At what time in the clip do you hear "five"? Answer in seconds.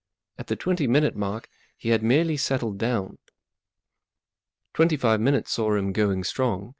4.97-5.21